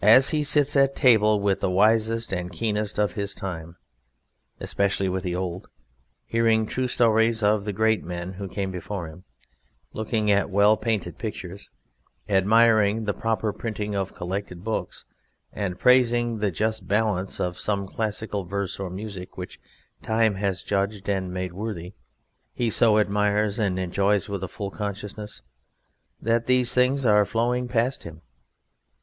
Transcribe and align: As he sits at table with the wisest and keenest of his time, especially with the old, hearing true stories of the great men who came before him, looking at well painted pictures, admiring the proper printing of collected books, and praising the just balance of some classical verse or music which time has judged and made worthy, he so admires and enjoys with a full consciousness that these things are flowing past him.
As 0.00 0.30
he 0.30 0.42
sits 0.44 0.74
at 0.76 0.96
table 0.96 1.38
with 1.38 1.60
the 1.60 1.68
wisest 1.70 2.32
and 2.32 2.50
keenest 2.50 2.98
of 2.98 3.12
his 3.12 3.34
time, 3.34 3.76
especially 4.60 5.10
with 5.10 5.24
the 5.24 5.36
old, 5.36 5.68
hearing 6.24 6.64
true 6.64 6.88
stories 6.88 7.42
of 7.42 7.66
the 7.66 7.72
great 7.74 8.02
men 8.02 8.32
who 8.32 8.48
came 8.48 8.70
before 8.70 9.08
him, 9.08 9.24
looking 9.92 10.30
at 10.30 10.48
well 10.48 10.78
painted 10.78 11.18
pictures, 11.18 11.68
admiring 12.30 13.04
the 13.04 13.12
proper 13.12 13.52
printing 13.52 13.94
of 13.94 14.14
collected 14.14 14.64
books, 14.64 15.04
and 15.52 15.78
praising 15.78 16.38
the 16.38 16.50
just 16.50 16.88
balance 16.88 17.38
of 17.38 17.58
some 17.58 17.86
classical 17.86 18.46
verse 18.46 18.80
or 18.80 18.88
music 18.88 19.36
which 19.36 19.60
time 20.00 20.36
has 20.36 20.62
judged 20.62 21.10
and 21.10 21.30
made 21.30 21.52
worthy, 21.52 21.92
he 22.54 22.70
so 22.70 22.98
admires 22.98 23.58
and 23.58 23.78
enjoys 23.78 24.30
with 24.30 24.42
a 24.42 24.48
full 24.48 24.70
consciousness 24.70 25.42
that 26.22 26.46
these 26.46 26.72
things 26.72 27.04
are 27.04 27.26
flowing 27.26 27.68
past 27.68 28.04
him. 28.04 28.22